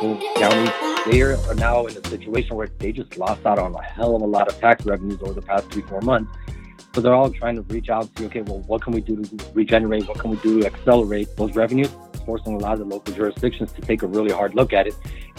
local 0.00 0.34
counties, 0.36 0.70
they 1.06 1.22
are 1.22 1.54
now 1.54 1.86
in 1.86 1.96
a 1.96 2.08
situation 2.08 2.56
where 2.56 2.68
they 2.78 2.92
just 2.92 3.16
lost 3.16 3.44
out 3.46 3.58
on 3.58 3.74
a 3.74 3.82
hell 3.82 4.14
of 4.14 4.22
a 4.22 4.26
lot 4.26 4.48
of 4.48 4.58
tax 4.60 4.84
revenues 4.86 5.20
over 5.22 5.32
the 5.32 5.42
past 5.42 5.70
three, 5.70 5.82
four 5.82 6.00
months. 6.02 6.30
So 6.98 7.02
they're 7.02 7.14
all 7.14 7.30
trying 7.30 7.54
to 7.54 7.62
reach 7.72 7.90
out 7.90 8.08
see, 8.18 8.26
okay, 8.26 8.40
well, 8.40 8.58
what 8.62 8.82
can 8.82 8.92
we 8.92 9.00
do 9.00 9.22
to 9.22 9.50
regenerate? 9.54 10.08
What 10.08 10.18
can 10.18 10.32
we 10.32 10.36
do 10.38 10.62
to 10.62 10.66
accelerate 10.66 11.28
those 11.36 11.54
revenues? 11.54 11.90
Forcing 12.26 12.54
a 12.54 12.58
lot 12.58 12.72
of 12.72 12.80
the 12.80 12.86
local 12.86 13.14
jurisdictions 13.14 13.70
to 13.74 13.80
take 13.80 14.02
a 14.02 14.08
really 14.08 14.32
hard 14.32 14.56
look 14.56 14.72
at 14.72 14.88
it. 14.88 14.94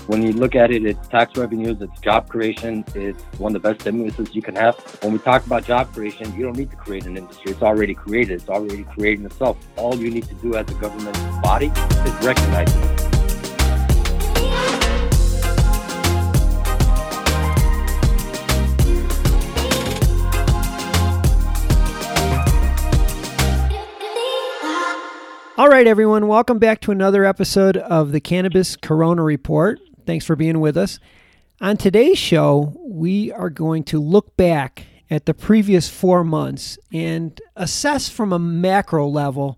When 0.08 0.24
you 0.24 0.32
look 0.32 0.56
at 0.56 0.72
it, 0.72 0.86
it's 0.86 1.06
tax 1.10 1.36
revenues, 1.36 1.82
it's 1.82 2.00
job 2.00 2.30
creation, 2.30 2.86
it's 2.96 3.22
one 3.40 3.54
of 3.54 3.62
the 3.62 3.74
best 3.74 3.86
stimuluses 3.86 4.34
you 4.34 4.42
can 4.42 4.56
have. 4.56 4.78
When 5.04 5.12
we 5.12 5.20
talk 5.20 5.46
about 5.46 5.66
job 5.66 5.92
creation, 5.92 6.34
you 6.34 6.46
don't 6.46 6.56
need 6.56 6.72
to 6.72 6.78
create 6.78 7.06
an 7.06 7.18
industry. 7.18 7.52
It's 7.52 7.62
already 7.62 7.94
created. 7.94 8.40
It's 8.40 8.48
already 8.48 8.86
creating 8.86 9.26
itself. 9.26 9.58
All 9.76 9.98
you 9.98 10.10
need 10.10 10.30
to 10.30 10.36
do 10.36 10.56
as 10.56 10.66
a 10.72 10.76
government 10.76 11.18
body 11.44 11.66
is 11.66 12.26
recognize 12.26 12.74
it. 12.74 12.99
Right, 25.80 25.88
everyone, 25.88 26.28
welcome 26.28 26.60
back 26.60 26.82
to 26.82 26.92
another 26.92 27.24
episode 27.24 27.78
of 27.78 28.12
the 28.12 28.20
Cannabis 28.20 28.76
Corona 28.76 29.24
Report. 29.24 29.80
Thanks 30.06 30.26
for 30.26 30.36
being 30.36 30.60
with 30.60 30.76
us. 30.76 31.00
On 31.62 31.78
today's 31.78 32.18
show, 32.18 32.78
we 32.86 33.32
are 33.32 33.50
going 33.50 33.86
to 33.86 34.02
look 34.02 34.36
back 34.36 34.88
at 35.10 35.26
the 35.26 35.34
previous 35.34 35.88
four 35.88 36.26
months 36.26 36.78
and 36.92 37.40
assess 37.56 38.10
from 38.10 38.34
a 38.34 38.40
macro 38.40 39.08
level 39.08 39.58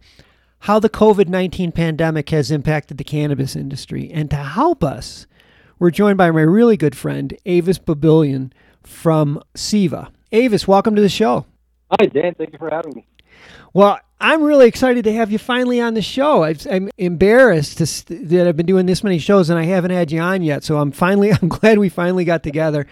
how 0.59 0.77
the 0.77 0.91
COVID 0.91 1.27
19 1.27 1.71
pandemic 1.71 2.29
has 2.29 2.51
impacted 2.51 2.99
the 2.99 3.03
cannabis 3.03 3.55
industry. 3.55 4.11
And 4.13 4.29
to 4.29 4.35
help 4.35 4.83
us, 4.83 5.25
we're 5.79 5.89
joined 5.89 6.19
by 6.19 6.29
my 6.29 6.41
really 6.41 6.77
good 6.77 6.95
friend, 6.95 7.35
Avis 7.47 7.79
Bulbulyan 7.79 8.51
from 8.83 9.41
SIVA. 9.55 10.11
Avis, 10.31 10.67
welcome 10.67 10.95
to 10.95 11.01
the 11.01 11.09
show. 11.09 11.47
Hi, 11.99 12.05
Dan. 12.05 12.35
Thank 12.35 12.53
you 12.53 12.59
for 12.59 12.69
having 12.69 12.93
me. 12.93 13.07
Well, 13.73 13.99
I'm 14.19 14.43
really 14.43 14.67
excited 14.67 15.03
to 15.05 15.13
have 15.13 15.31
you 15.31 15.39
finally 15.39 15.81
on 15.81 15.95
the 15.95 16.01
show. 16.01 16.43
i 16.43 16.55
am 16.69 16.89
embarrassed 16.97 17.85
st- 17.85 18.29
that 18.29 18.47
I've 18.47 18.55
been 18.55 18.67
doing 18.67 18.85
this 18.85 19.03
many 19.03 19.17
shows 19.17 19.49
and 19.49 19.57
I 19.57 19.63
haven't 19.63 19.91
had 19.91 20.11
you 20.11 20.19
on 20.19 20.43
yet. 20.43 20.63
So 20.63 20.77
I'm 20.77 20.91
finally, 20.91 21.31
I'm 21.41 21.49
glad 21.49 21.79
we 21.79 21.89
finally 21.89 22.23
got 22.23 22.43
together. 22.43 22.85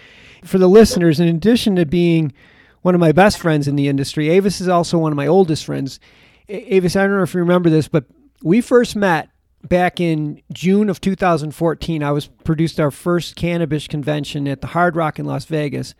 For 0.44 0.58
the 0.58 0.68
listeners, 0.68 1.20
in 1.20 1.28
addition 1.28 1.76
to 1.76 1.86
being 1.86 2.34
one 2.82 2.96
of 2.96 3.02
my 3.02 3.12
best 3.12 3.38
friends 3.38 3.68
in 3.68 3.76
the 3.76 3.88
industry, 3.88 4.30
Avis 4.30 4.60
is 4.60 4.68
also 4.68 4.98
one 4.98 5.12
of 5.12 5.18
my 5.18 5.28
oldest 5.28 5.66
friends. 5.66 6.00
A- 6.48 6.76
Avis, 6.76 6.96
I 6.96 7.04
don't 7.04 7.18
know 7.18 7.24
if 7.24 7.34
you 7.34 7.42
remember 7.42 7.70
this, 7.70 7.88
but 7.88 8.06
we 8.42 8.62
first 8.62 8.96
met 8.96 9.30
back 9.68 10.00
in 10.00 10.42
June 10.52 10.90
of 10.90 11.02
2014. 11.02 12.04
I 12.04 12.12
was 12.12 12.28
produced 12.28 12.80
our 12.80 12.92
first 12.92 13.36
cannabis 13.36 13.88
convention 13.88 14.48
at 14.48 14.62
the 14.62 14.68
Hard 14.68 14.96
Rock 14.96 15.20
in 15.20 15.26
Las 15.26 15.46
Vegas, 15.46 15.94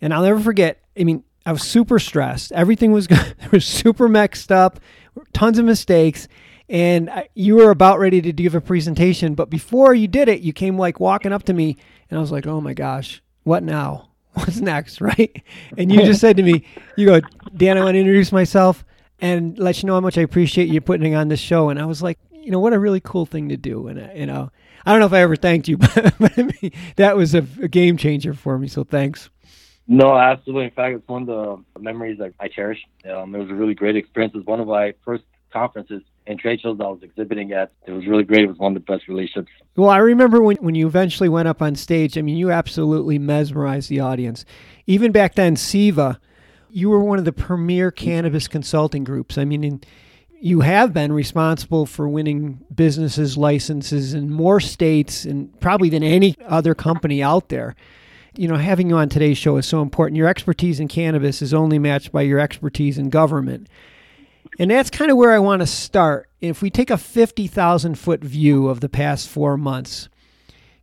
and 0.00 0.14
I'll 0.14 0.22
never 0.22 0.40
forget. 0.40 0.82
I 0.98 1.04
mean, 1.04 1.24
I 1.46 1.52
was 1.52 1.62
super 1.62 1.98
stressed. 1.98 2.52
Everything 2.52 2.92
was 2.92 3.08
was 3.52 3.64
super 3.64 4.08
mixed 4.08 4.52
up, 4.52 4.80
tons 5.32 5.58
of 5.58 5.64
mistakes, 5.64 6.28
and 6.68 7.10
I, 7.10 7.28
you 7.34 7.56
were 7.56 7.70
about 7.70 7.98
ready 7.98 8.20
to 8.22 8.32
give 8.32 8.54
a 8.54 8.60
presentation. 8.60 9.34
But 9.34 9.50
before 9.50 9.94
you 9.94 10.08
did 10.08 10.28
it, 10.28 10.40
you 10.40 10.52
came 10.52 10.78
like 10.78 11.00
walking 11.00 11.32
up 11.32 11.44
to 11.44 11.52
me, 11.52 11.76
and 12.10 12.18
I 12.18 12.20
was 12.20 12.32
like, 12.32 12.46
"Oh 12.46 12.60
my 12.60 12.74
gosh, 12.74 13.22
what 13.44 13.62
now? 13.62 14.10
What's 14.34 14.60
next?" 14.60 15.00
Right? 15.00 15.42
And 15.76 15.90
you 15.90 16.02
just 16.02 16.20
said 16.20 16.36
to 16.36 16.42
me, 16.42 16.64
"You 16.96 17.06
go, 17.06 17.20
Dan. 17.56 17.78
I 17.78 17.84
want 17.84 17.94
to 17.94 18.00
introduce 18.00 18.32
myself 18.32 18.84
and 19.20 19.58
let 19.58 19.82
you 19.82 19.86
know 19.86 19.94
how 19.94 20.00
much 20.00 20.18
I 20.18 20.22
appreciate 20.22 20.68
you 20.68 20.80
putting 20.80 21.14
on 21.14 21.28
this 21.28 21.40
show." 21.40 21.70
And 21.70 21.80
I 21.80 21.86
was 21.86 22.02
like, 22.02 22.18
"You 22.32 22.50
know 22.50 22.60
what? 22.60 22.72
A 22.72 22.78
really 22.78 23.00
cool 23.00 23.26
thing 23.26 23.48
to 23.48 23.56
do." 23.56 23.88
And 23.88 23.98
uh, 23.98 24.08
you 24.14 24.26
know, 24.26 24.50
I 24.84 24.92
don't 24.92 25.00
know 25.00 25.06
if 25.06 25.12
I 25.12 25.20
ever 25.20 25.36
thanked 25.36 25.68
you, 25.68 25.78
but, 25.78 26.14
but 26.18 26.38
I 26.38 26.42
mean, 26.42 26.72
that 26.96 27.16
was 27.16 27.34
a, 27.34 27.46
a 27.62 27.68
game 27.68 27.96
changer 27.96 28.34
for 28.34 28.58
me. 28.58 28.68
So 28.68 28.84
thanks. 28.84 29.30
No, 29.92 30.16
absolutely. 30.16 30.66
In 30.66 30.70
fact, 30.70 30.94
it's 30.94 31.08
one 31.08 31.28
of 31.28 31.64
the 31.74 31.80
memories 31.80 32.18
that 32.18 32.32
I 32.38 32.46
cherish. 32.46 32.78
Um, 33.12 33.34
it 33.34 33.38
was 33.38 33.50
a 33.50 33.54
really 33.54 33.74
great 33.74 33.96
experience. 33.96 34.32
It 34.32 34.36
was 34.36 34.46
one 34.46 34.60
of 34.60 34.68
my 34.68 34.94
first 35.04 35.24
conferences 35.52 36.02
and 36.28 36.38
trade 36.38 36.60
shows 36.60 36.78
I 36.80 36.84
was 36.84 37.02
exhibiting 37.02 37.50
at. 37.50 37.72
It 37.86 37.90
was 37.90 38.06
really 38.06 38.22
great. 38.22 38.42
It 38.42 38.46
was 38.46 38.56
one 38.56 38.76
of 38.76 38.86
the 38.86 38.92
best 38.92 39.08
relationships. 39.08 39.50
Well, 39.74 39.90
I 39.90 39.96
remember 39.96 40.40
when, 40.42 40.58
when 40.58 40.76
you 40.76 40.86
eventually 40.86 41.28
went 41.28 41.48
up 41.48 41.60
on 41.60 41.74
stage, 41.74 42.16
I 42.16 42.22
mean, 42.22 42.36
you 42.36 42.52
absolutely 42.52 43.18
mesmerized 43.18 43.88
the 43.88 43.98
audience. 43.98 44.44
Even 44.86 45.10
back 45.10 45.34
then, 45.34 45.56
SIVA, 45.56 46.20
you 46.70 46.88
were 46.88 47.02
one 47.02 47.18
of 47.18 47.24
the 47.24 47.32
premier 47.32 47.90
cannabis 47.90 48.46
consulting 48.46 49.02
groups. 49.02 49.36
I 49.38 49.44
mean, 49.44 49.64
in, 49.64 49.80
you 50.40 50.60
have 50.60 50.92
been 50.92 51.12
responsible 51.12 51.84
for 51.84 52.08
winning 52.08 52.64
businesses 52.72 53.36
licenses 53.36 54.14
in 54.14 54.30
more 54.30 54.60
states 54.60 55.24
and 55.24 55.58
probably 55.58 55.88
than 55.88 56.04
any 56.04 56.36
other 56.46 56.76
company 56.76 57.24
out 57.24 57.48
there 57.48 57.74
you 58.36 58.48
know, 58.48 58.56
having 58.56 58.88
you 58.88 58.96
on 58.96 59.08
today's 59.08 59.38
show 59.38 59.56
is 59.56 59.66
so 59.66 59.82
important. 59.82 60.16
Your 60.16 60.28
expertise 60.28 60.80
in 60.80 60.88
cannabis 60.88 61.42
is 61.42 61.52
only 61.52 61.78
matched 61.78 62.12
by 62.12 62.22
your 62.22 62.38
expertise 62.38 62.98
in 62.98 63.10
government. 63.10 63.68
And 64.58 64.70
that's 64.70 64.90
kind 64.90 65.10
of 65.10 65.16
where 65.16 65.32
I 65.32 65.38
want 65.38 65.60
to 65.60 65.66
start. 65.66 66.28
If 66.40 66.62
we 66.62 66.70
take 66.70 66.90
a 66.90 66.98
50,000 66.98 67.98
foot 67.98 68.22
view 68.22 68.68
of 68.68 68.80
the 68.80 68.88
past 68.88 69.28
four 69.28 69.56
months, 69.56 70.08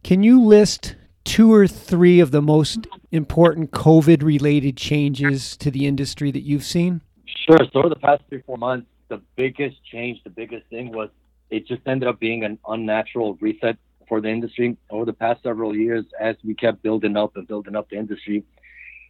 can 0.03 0.23
you 0.23 0.41
list 0.41 0.95
two 1.23 1.53
or 1.53 1.67
three 1.67 2.19
of 2.19 2.31
the 2.31 2.41
most 2.41 2.87
important 3.11 3.71
COVID 3.71 4.23
related 4.23 4.77
changes 4.77 5.57
to 5.57 5.69
the 5.69 5.85
industry 5.85 6.31
that 6.31 6.41
you've 6.41 6.63
seen? 6.63 7.01
Sure. 7.25 7.57
So, 7.73 7.79
over 7.79 7.89
the 7.89 7.95
past 7.95 8.23
three, 8.29 8.41
four 8.45 8.57
months, 8.57 8.87
the 9.09 9.21
biggest 9.35 9.83
change, 9.83 10.23
the 10.23 10.29
biggest 10.29 10.65
thing 10.67 10.91
was 10.91 11.09
it 11.49 11.67
just 11.67 11.81
ended 11.85 12.07
up 12.07 12.19
being 12.19 12.43
an 12.43 12.59
unnatural 12.67 13.35
reset 13.41 13.77
for 14.07 14.21
the 14.21 14.29
industry 14.29 14.77
over 14.89 15.05
the 15.05 15.13
past 15.13 15.43
several 15.43 15.75
years 15.75 16.05
as 16.19 16.35
we 16.43 16.53
kept 16.53 16.81
building 16.81 17.17
up 17.17 17.35
and 17.35 17.47
building 17.47 17.75
up 17.75 17.89
the 17.89 17.97
industry. 17.97 18.43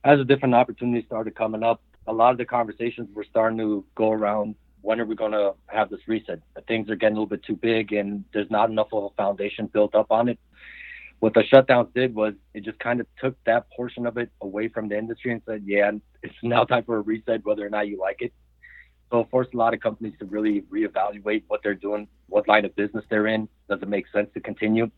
As 0.04 0.18
the 0.20 0.26
different 0.26 0.56
opportunities 0.56 1.06
started 1.06 1.36
coming 1.36 1.64
up, 1.64 1.82
a 2.08 2.14
lot 2.14 2.32
of 2.32 2.38
the 2.38 2.46
conversations 2.46 3.10
were 3.14 3.26
starting 3.30 3.58
to 3.60 3.86
go 3.96 4.12
around 4.12 4.56
when 4.82 5.02
are 5.02 5.06
we 5.06 5.16
going 5.16 5.34
to 5.34 5.54
have 5.68 5.90
this 5.90 6.00
reset? 6.08 6.40
Things 6.68 6.90
are 6.90 6.96
getting 6.96 7.18
a 7.18 7.20
little 7.20 7.30
bit 7.30 7.44
too 7.44 7.56
big 7.56 7.92
and 7.94 8.24
there's 8.34 8.50
not 8.50 8.70
enough 8.70 8.88
of 8.94 9.04
a 9.04 9.10
foundation 9.16 9.68
built 9.68 9.96
up 9.96 10.12
on 10.12 10.30
it. 10.30 10.40
What 11.20 11.34
the 11.34 11.42
shutdowns 11.42 11.94
did 11.94 12.14
was 12.14 12.36
it 12.54 12.64
just 12.64 12.80
kind 12.80 13.02
of 13.02 13.08
took 13.20 13.36
that 13.46 13.70
portion 13.76 14.06
of 14.06 14.18
it 14.18 14.30
away 14.42 14.68
from 14.68 14.88
the 14.88 14.98
industry 14.98 15.34
and 15.34 15.42
said, 15.46 15.64
yeah, 15.66 15.92
it's 16.22 16.36
now 16.44 16.64
time 16.64 16.84
for 16.84 16.98
a 16.98 17.02
reset, 17.02 17.44
whether 17.44 17.66
or 17.66 17.70
not 17.70 17.88
you 17.88 18.00
like 18.00 18.22
it. 18.22 18.32
So 19.12 19.22
it 19.22 19.28
forced 19.32 19.54
a 19.54 19.58
lot 19.58 19.74
of 19.74 19.80
companies 19.80 20.14
to 20.20 20.26
really 20.26 20.62
reevaluate 20.64 21.44
what 21.48 21.62
they're 21.64 21.74
doing, 21.74 22.08
what 22.28 22.48
line 22.48 22.66
of 22.66 22.76
business 22.76 23.06
they're 23.10 23.28
in. 23.28 23.48
Does 23.70 23.82
it 23.82 23.88
make 23.88 24.08
sense 24.10 24.30
to 24.34 24.42
continue? 24.42 24.92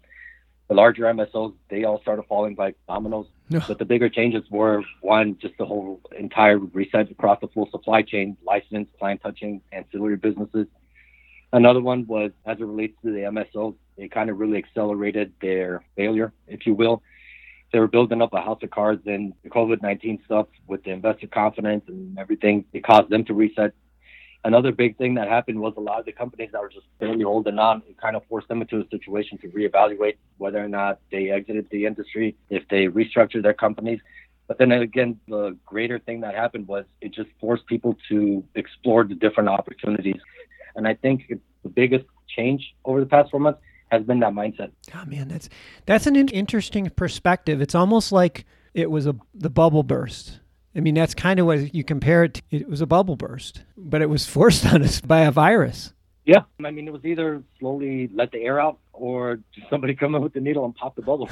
The 0.68 0.76
larger 0.76 1.04
MSOs, 1.04 1.54
they 1.70 1.84
all 1.84 2.00
started 2.02 2.24
falling 2.28 2.56
like 2.56 2.76
dominoes. 2.88 3.28
No. 3.50 3.62
But 3.68 3.80
the 3.80 3.86
bigger 3.86 4.10
changes 4.10 4.44
were 4.52 4.84
one, 5.02 5.38
just 5.40 5.58
the 5.58 5.66
whole 5.66 6.00
entire 6.18 6.60
reset 6.60 7.10
across 7.10 7.40
the 7.42 7.48
full 7.48 7.70
supply 7.72 8.04
chain, 8.04 8.38
license, 8.44 8.88
client 9.00 9.22
touching, 9.22 9.62
ancillary 9.72 10.18
businesses. 10.18 10.68
Another 11.52 11.82
one 11.82 12.06
was 12.06 12.32
as 12.46 12.60
it 12.60 12.66
relates 12.66 12.96
to 13.04 13.12
the 13.12 13.22
MSOs, 13.22 13.76
it 13.98 14.12
kind 14.12 14.30
of 14.30 14.40
really 14.40 14.58
accelerated 14.58 15.34
their 15.42 15.84
failure, 15.96 16.32
if 16.48 16.68
you 16.68 16.76
will. 16.76 17.02
They 17.74 17.80
were 17.80 17.88
building 17.88 18.22
up 18.22 18.34
a 18.34 18.42
house 18.42 18.62
of 18.64 18.72
cards 18.72 19.04
and 19.06 19.34
the 19.44 19.50
COVID 19.50 19.82
19 19.82 20.22
stuff 20.26 20.48
with 20.68 20.84
the 20.84 20.92
investor 20.92 21.28
confidence 21.28 21.84
and 21.88 22.18
everything. 22.18 22.66
It 22.74 22.84
caused 22.84 23.10
them 23.10 23.26
to 23.26 23.34
reset 23.34 23.74
another 24.44 24.72
big 24.72 24.98
thing 24.98 25.16
that 25.16 25.28
happened 25.28 25.60
was 25.60 25.74
a 25.78 25.82
lot 25.82 26.00
of 26.00 26.06
the 26.06 26.12
companies 26.12 26.50
that 26.52 26.62
were 26.62 26.70
just 26.70 26.86
barely 27.00 27.24
holding 27.24 27.60
on, 27.60 27.82
it 27.88 27.98
kind 27.98 28.16
of 28.16 28.24
forced 28.30 28.48
them 28.48 28.62
into 28.62 28.80
a 28.80 28.88
situation 28.90 29.38
to 29.40 29.48
reevaluate 29.50 30.18
whether 30.38 30.64
or 30.64 30.68
not 30.70 31.00
they 31.12 31.30
exited 31.30 31.68
the 31.72 31.86
industry, 31.86 32.36
if 32.50 32.68
they 32.70 32.86
restructured 32.86 33.44
their 33.44 33.54
companies. 33.54 34.00
But 34.48 34.58
then 34.58 34.72
again, 34.72 35.20
the 35.28 35.58
greater 35.66 36.00
thing 36.00 36.22
that 36.22 36.36
happened 36.36 36.68
was 36.68 36.86
it 37.02 37.14
just 37.14 37.30
forced 37.40 37.66
people 37.68 37.98
to 38.10 38.44
explore 38.56 39.04
the 39.04 39.16
different 39.16 39.50
opportunities. 39.50 40.20
And 40.76 40.88
I 40.88 40.96
think 40.96 41.32
the 41.64 41.70
biggest 41.70 42.06
change 42.28 42.74
over 42.86 43.00
the 43.00 43.06
past 43.06 43.32
four 43.32 43.40
months 43.40 43.60
has 43.92 44.04
been 44.04 44.20
that 44.22 44.34
mindset. 44.34 44.72
Oh 44.96 45.06
man, 45.06 45.28
that's 45.28 45.50
that's 45.86 46.08
an 46.08 46.16
interesting 46.16 46.90
perspective. 46.90 47.62
It's 47.62 47.76
almost 47.76 48.12
like 48.12 48.46
it 48.74 48.90
was 48.90 49.06
a 49.06 49.16
the 49.34 49.50
bubble 49.50 49.84
burst 49.84 50.40
I 50.76 50.82
mean, 50.82 50.96
that's 50.96 51.14
kind 51.14 51.40
of 51.40 51.46
what 51.46 51.74
you 51.74 51.84
compare 51.84 52.24
it 52.24 52.36
to. 52.36 52.42
It 52.52 52.70
was 52.70 52.82
a 52.82 52.86
bubble 52.86 53.16
burst, 53.16 53.64
but 53.76 54.02
it 54.02 54.10
was 54.10 54.28
forced 54.28 54.66
on 54.66 54.84
us 54.84 55.02
by 55.02 55.22
a 55.22 55.32
virus. 55.32 55.94
Yeah. 56.26 56.44
I 56.64 56.72
mean, 56.72 56.88
it 56.88 56.94
was 56.94 57.04
either 57.06 57.42
slowly 57.60 58.10
let 58.14 58.32
the 58.32 58.40
air 58.40 58.60
out 58.60 58.78
or 58.94 59.40
somebody 59.70 59.96
come 60.00 60.16
in 60.16 60.22
with 60.22 60.34
the 60.34 60.42
needle 60.42 60.66
and 60.66 60.76
pop 60.76 60.96
the 60.96 61.02
bubble. 61.02 61.30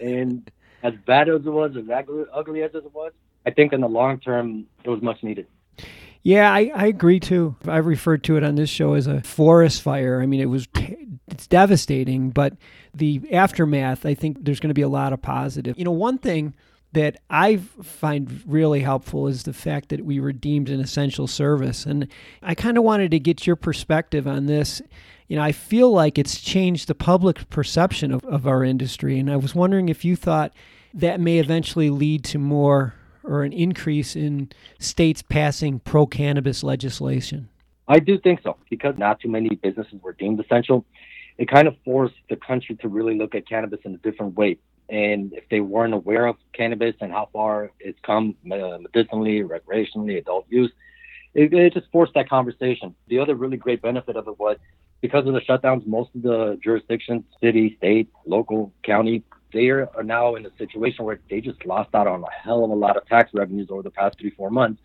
and 0.00 0.50
as 0.82 0.94
bad 1.06 1.28
as 1.28 1.44
it 1.44 1.50
was, 1.50 1.76
as 1.76 1.84
ugly, 1.90 2.24
ugly 2.32 2.62
as 2.62 2.74
it 2.74 2.94
was, 2.94 3.12
I 3.44 3.50
think 3.50 3.72
in 3.72 3.80
the 3.80 3.88
long 3.88 4.18
term, 4.18 4.66
it 4.84 4.88
was 4.88 5.02
much 5.02 5.22
needed. 5.22 5.46
Yeah, 6.22 6.52
I, 6.52 6.70
I 6.74 6.86
agree 6.86 7.20
too. 7.20 7.56
I've 7.66 7.86
referred 7.86 8.24
to 8.24 8.36
it 8.36 8.44
on 8.44 8.54
this 8.54 8.68
show 8.68 8.94
as 8.94 9.06
a 9.06 9.22
forest 9.22 9.80
fire. 9.80 10.20
I 10.20 10.26
mean, 10.26 10.40
it 10.40 10.46
was 10.46 10.68
it's 11.28 11.46
devastating, 11.46 12.30
but 12.30 12.54
the 12.94 13.22
aftermath, 13.32 14.04
I 14.04 14.14
think 14.14 14.44
there's 14.44 14.60
going 14.60 14.68
to 14.68 14.74
be 14.74 14.82
a 14.82 14.88
lot 14.88 15.14
of 15.14 15.22
positive. 15.22 15.78
You 15.78 15.84
know, 15.84 15.92
one 15.92 16.18
thing 16.18 16.54
that 16.92 17.18
I 17.30 17.56
find 17.56 18.42
really 18.46 18.80
helpful 18.80 19.28
is 19.28 19.44
the 19.44 19.52
fact 19.52 19.90
that 19.90 20.04
we 20.04 20.18
were 20.18 20.32
deemed 20.32 20.68
an 20.68 20.80
essential 20.80 21.26
service. 21.26 21.86
And 21.86 22.08
I 22.42 22.54
kind 22.54 22.76
of 22.76 22.84
wanted 22.84 23.12
to 23.12 23.18
get 23.18 23.46
your 23.46 23.56
perspective 23.56 24.26
on 24.26 24.46
this. 24.46 24.82
You 25.28 25.36
know, 25.36 25.42
I 25.42 25.52
feel 25.52 25.92
like 25.92 26.18
it's 26.18 26.40
changed 26.40 26.88
the 26.88 26.94
public 26.94 27.48
perception 27.50 28.12
of, 28.12 28.24
of 28.24 28.46
our 28.46 28.64
industry. 28.64 29.18
And 29.18 29.30
I 29.30 29.36
was 29.36 29.54
wondering 29.54 29.88
if 29.88 30.04
you 30.04 30.16
thought 30.16 30.52
that 30.92 31.20
may 31.20 31.38
eventually 31.38 31.90
lead 31.90 32.24
to 32.24 32.38
more 32.38 32.94
or 33.24 33.42
an 33.42 33.52
increase 33.52 34.16
in 34.16 34.50
states 34.78 35.22
passing 35.22 35.78
pro 35.80 36.06
cannabis 36.06 36.62
legislation? 36.62 37.48
I 37.88 37.98
do 37.98 38.18
think 38.18 38.40
so 38.42 38.56
because 38.68 38.96
not 38.98 39.20
too 39.20 39.28
many 39.28 39.50
businesses 39.56 40.00
were 40.02 40.12
deemed 40.12 40.40
essential. 40.40 40.84
It 41.38 41.48
kind 41.48 41.66
of 41.66 41.76
forced 41.84 42.14
the 42.28 42.36
country 42.36 42.76
to 42.76 42.88
really 42.88 43.16
look 43.16 43.34
at 43.34 43.48
cannabis 43.48 43.80
in 43.84 43.94
a 43.94 43.98
different 43.98 44.36
way. 44.36 44.58
And 44.90 45.32
if 45.32 45.48
they 45.48 45.60
weren't 45.60 45.94
aware 45.94 46.26
of 46.26 46.36
cannabis 46.52 46.96
and 47.00 47.12
how 47.12 47.28
far 47.32 47.70
it's 47.78 47.98
come 48.02 48.34
uh, 48.50 48.78
medicinally, 48.78 49.42
recreationally, 49.42 50.18
adult 50.18 50.46
use, 50.48 50.72
it, 51.34 51.54
it 51.54 51.74
just 51.74 51.86
forced 51.92 52.14
that 52.14 52.28
conversation. 52.28 52.94
The 53.06 53.20
other 53.20 53.36
really 53.36 53.56
great 53.56 53.82
benefit 53.82 54.16
of 54.16 54.26
it 54.26 54.38
was 54.38 54.56
because 55.00 55.26
of 55.26 55.34
the 55.34 55.40
shutdowns, 55.40 55.86
most 55.86 56.10
of 56.14 56.22
the 56.22 56.58
jurisdictions, 56.62 57.22
city, 57.40 57.76
state, 57.78 58.10
local, 58.26 58.72
county, 58.82 59.22
they 59.52 59.68
are 59.68 59.88
now 60.04 60.34
in 60.36 60.46
a 60.46 60.50
situation 60.58 61.04
where 61.04 61.20
they 61.28 61.40
just 61.40 61.64
lost 61.66 61.94
out 61.94 62.06
on 62.06 62.22
a 62.22 62.30
hell 62.42 62.64
of 62.64 62.70
a 62.70 62.74
lot 62.74 62.96
of 62.96 63.06
tax 63.06 63.30
revenues 63.34 63.68
over 63.70 63.82
the 63.82 63.90
past 63.90 64.18
three, 64.18 64.30
four 64.30 64.50
months. 64.50 64.80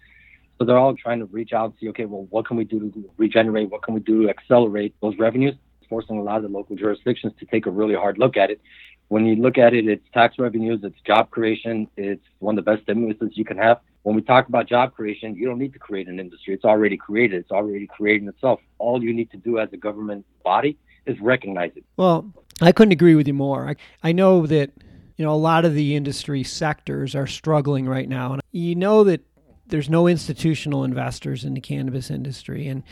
So 0.57 0.65
they're 0.65 0.77
all 0.77 0.95
trying 0.95 1.19
to 1.19 1.25
reach 1.25 1.51
out 1.53 1.65
and 1.65 1.73
see, 1.79 1.89
okay, 1.89 2.05
well, 2.05 2.27
what 2.29 2.47
can 2.47 2.57
we 2.57 2.63
do 2.63 2.79
to 2.79 3.09
regenerate? 3.17 3.69
What 3.69 3.83
can 3.83 3.93
we 3.93 3.99
do 3.99 4.23
to 4.23 4.29
accelerate 4.29 4.95
those 5.01 5.17
revenues? 5.17 5.55
Forcing 5.89 6.17
a 6.17 6.23
lot 6.23 6.37
of 6.37 6.43
the 6.43 6.49
local 6.49 6.75
jurisdictions 6.75 7.33
to 7.39 7.45
take 7.45 7.65
a 7.65 7.71
really 7.71 7.95
hard 7.95 8.17
look 8.17 8.37
at 8.37 8.49
it. 8.51 8.61
When 9.07 9.25
you 9.25 9.35
look 9.35 9.57
at 9.57 9.73
it, 9.73 9.87
it's 9.87 10.05
tax 10.13 10.39
revenues, 10.39 10.79
it's 10.83 10.99
job 11.05 11.29
creation, 11.29 11.87
it's 11.95 12.23
one 12.39 12.57
of 12.57 12.65
the 12.65 12.71
best 12.71 12.87
stimuluses 12.87 13.31
you 13.33 13.45
can 13.45 13.57
have. 13.57 13.79
When 14.01 14.15
we 14.15 14.21
talk 14.21 14.47
about 14.47 14.67
job 14.67 14.93
creation, 14.93 15.35
you 15.35 15.45
don't 15.47 15.59
need 15.59 15.73
to 15.73 15.79
create 15.79 16.07
an 16.07 16.19
industry. 16.19 16.53
It's 16.53 16.65
already 16.65 16.97
created. 16.97 17.39
It's 17.39 17.51
already 17.51 17.87
creating 17.87 18.27
itself. 18.27 18.59
All 18.77 19.03
you 19.03 19.13
need 19.13 19.31
to 19.31 19.37
do 19.37 19.59
as 19.59 19.69
a 19.73 19.77
government 19.77 20.25
body 20.43 20.77
is 21.05 21.19
recognize 21.19 21.71
it. 21.75 21.83
Well, 21.97 22.31
I 22.61 22.71
couldn't 22.71 22.93
agree 22.93 23.15
with 23.15 23.27
you 23.27 23.33
more. 23.33 23.69
I, 23.69 23.75
I 24.03 24.11
know 24.11 24.45
that 24.47 24.71
you 25.17 25.25
know 25.25 25.33
a 25.33 25.35
lot 25.35 25.65
of 25.65 25.73
the 25.73 25.95
industry 25.95 26.43
sectors 26.43 27.15
are 27.15 27.27
struggling 27.27 27.87
right 27.87 28.07
now, 28.07 28.33
and 28.33 28.41
you 28.51 28.75
know 28.75 29.03
that 29.05 29.21
there's 29.67 29.89
no 29.89 30.07
institutional 30.07 30.83
investors 30.83 31.43
in 31.43 31.53
the 31.53 31.61
cannabis 31.61 32.09
industry, 32.09 32.67
and 32.67 32.83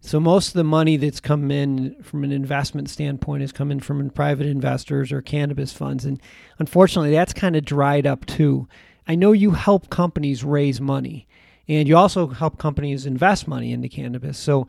so 0.00 0.20
most 0.20 0.48
of 0.48 0.54
the 0.54 0.64
money 0.64 0.96
that's 0.96 1.20
come 1.20 1.50
in 1.50 2.00
from 2.02 2.24
an 2.24 2.32
investment 2.32 2.88
standpoint 2.88 3.42
is 3.42 3.52
coming 3.52 3.80
from 3.80 4.10
private 4.10 4.46
investors 4.46 5.12
or 5.12 5.20
cannabis 5.20 5.72
funds, 5.72 6.04
and 6.04 6.20
unfortunately, 6.58 7.10
that's 7.10 7.32
kind 7.32 7.56
of 7.56 7.64
dried 7.64 8.06
up 8.06 8.24
too. 8.26 8.68
I 9.06 9.14
know 9.14 9.32
you 9.32 9.52
help 9.52 9.90
companies 9.90 10.44
raise 10.44 10.80
money, 10.80 11.26
and 11.66 11.88
you 11.88 11.96
also 11.96 12.28
help 12.28 12.58
companies 12.58 13.06
invest 13.06 13.48
money 13.48 13.72
into 13.72 13.88
cannabis. 13.88 14.38
So 14.38 14.68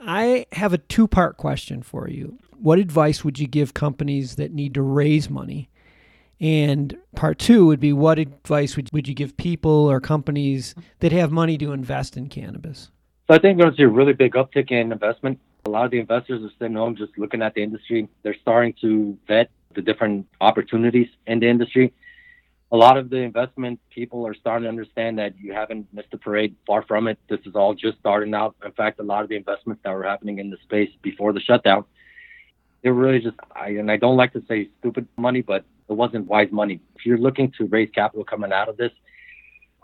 I 0.00 0.46
have 0.52 0.72
a 0.72 0.78
two 0.78 1.06
part 1.06 1.36
question 1.36 1.82
for 1.82 2.08
you. 2.08 2.38
What 2.58 2.78
advice 2.78 3.24
would 3.24 3.38
you 3.38 3.46
give 3.46 3.74
companies 3.74 4.36
that 4.36 4.52
need 4.52 4.74
to 4.74 4.82
raise 4.82 5.28
money? 5.28 5.68
And 6.40 6.96
part 7.14 7.38
two 7.38 7.66
would 7.66 7.80
be 7.80 7.92
what 7.92 8.18
advice 8.18 8.76
would, 8.76 8.90
would 8.92 9.08
you 9.08 9.14
give 9.14 9.36
people 9.36 9.70
or 9.70 10.00
companies 10.00 10.74
that 11.00 11.12
have 11.12 11.30
money 11.30 11.56
to 11.58 11.72
invest 11.72 12.16
in 12.16 12.28
cannabis? 12.28 12.90
So 13.26 13.34
I 13.34 13.38
think 13.38 13.60
see 13.76 13.82
a 13.82 13.88
really 13.88 14.12
big 14.12 14.34
uptick 14.34 14.70
in 14.70 14.92
investment. 14.92 15.40
A 15.66 15.70
lot 15.70 15.84
of 15.84 15.90
the 15.90 15.98
investors 15.98 16.44
are 16.44 16.52
sitting 16.58 16.76
home 16.76 16.94
just 16.94 17.18
looking 17.18 17.42
at 17.42 17.54
the 17.54 17.62
industry. 17.62 18.08
They're 18.22 18.36
starting 18.40 18.74
to 18.82 19.18
vet 19.26 19.50
the 19.74 19.82
different 19.82 20.26
opportunities 20.40 21.08
in 21.26 21.40
the 21.40 21.48
industry 21.48 21.92
a 22.72 22.76
lot 22.76 22.96
of 22.96 23.10
the 23.10 23.18
investment 23.18 23.78
people 23.90 24.26
are 24.26 24.34
starting 24.34 24.64
to 24.64 24.68
understand 24.68 25.18
that 25.18 25.38
you 25.38 25.52
haven't 25.52 25.86
missed 25.92 26.10
the 26.10 26.18
parade. 26.18 26.54
Far 26.66 26.82
from 26.82 27.06
it. 27.06 27.18
This 27.28 27.40
is 27.46 27.54
all 27.54 27.74
just 27.74 27.98
starting 27.98 28.34
out. 28.34 28.56
In 28.64 28.72
fact, 28.72 28.98
a 28.98 29.04
lot 29.04 29.22
of 29.22 29.28
the 29.28 29.36
investments 29.36 29.82
that 29.84 29.94
were 29.94 30.02
happening 30.02 30.38
in 30.38 30.50
the 30.50 30.56
space 30.64 30.90
before 31.02 31.32
the 31.32 31.40
shutdown, 31.40 31.84
they 32.82 32.90
were 32.90 33.00
really 33.00 33.20
just, 33.20 33.36
I, 33.54 33.70
and 33.70 33.90
I 33.90 33.96
don't 33.96 34.16
like 34.16 34.32
to 34.32 34.42
say 34.48 34.68
stupid 34.80 35.06
money, 35.16 35.42
but 35.42 35.64
it 35.88 35.92
wasn't 35.92 36.26
wise 36.26 36.50
money. 36.50 36.80
If 36.96 37.06
you're 37.06 37.18
looking 37.18 37.52
to 37.58 37.66
raise 37.66 37.90
capital 37.90 38.24
coming 38.24 38.52
out 38.52 38.68
of 38.68 38.76
this, 38.76 38.92